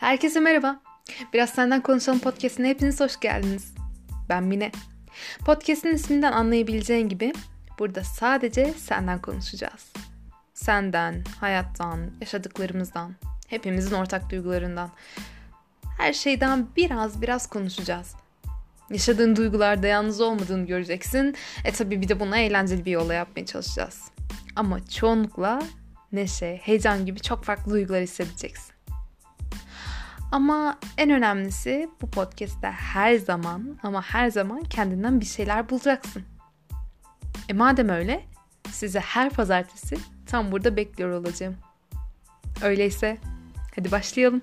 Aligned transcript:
Herkese 0.00 0.40
merhaba. 0.40 0.80
Biraz 1.32 1.50
Senden 1.50 1.80
Konuşalım 1.80 2.18
podcastine 2.18 2.68
hepiniz 2.68 3.00
hoş 3.00 3.20
geldiniz. 3.20 3.74
Ben 4.28 4.42
Mine. 4.42 4.72
Podcast'in 5.44 5.94
isminden 5.94 6.32
anlayabileceğin 6.32 7.08
gibi 7.08 7.32
burada 7.78 8.04
sadece 8.04 8.72
senden 8.72 9.22
konuşacağız. 9.22 9.92
Senden, 10.54 11.24
hayattan, 11.40 12.10
yaşadıklarımızdan, 12.20 13.14
hepimizin 13.46 13.94
ortak 13.94 14.30
duygularından. 14.30 14.90
Her 15.98 16.12
şeyden 16.12 16.66
biraz 16.76 17.22
biraz 17.22 17.46
konuşacağız. 17.46 18.14
Yaşadığın 18.90 19.36
duygularda 19.36 19.86
yalnız 19.86 20.20
olmadığını 20.20 20.66
göreceksin. 20.66 21.36
E 21.64 21.72
tabi 21.72 22.02
bir 22.02 22.08
de 22.08 22.20
bunu 22.20 22.36
eğlenceli 22.36 22.84
bir 22.84 22.90
yolla 22.90 23.14
yapmaya 23.14 23.46
çalışacağız. 23.46 24.04
Ama 24.56 24.86
çoğunlukla 24.86 25.62
neşe, 26.12 26.60
heyecan 26.62 27.06
gibi 27.06 27.20
çok 27.20 27.44
farklı 27.44 27.72
duygular 27.72 28.02
hissedeceksin. 28.02 28.75
Ama 30.32 30.78
en 30.98 31.10
önemlisi 31.10 31.90
bu 32.02 32.10
podcast'te 32.10 32.70
her 32.70 33.16
zaman 33.16 33.78
ama 33.82 34.02
her 34.02 34.30
zaman 34.30 34.64
kendinden 34.64 35.20
bir 35.20 35.26
şeyler 35.26 35.70
bulacaksın. 35.70 36.22
E 37.48 37.52
madem 37.52 37.88
öyle 37.88 38.24
size 38.70 39.00
her 39.00 39.30
pazartesi 39.30 39.98
tam 40.26 40.52
burada 40.52 40.76
bekliyor 40.76 41.10
olacağım. 41.10 41.56
Öyleyse 42.62 43.18
hadi 43.76 43.92
başlayalım. 43.92 44.42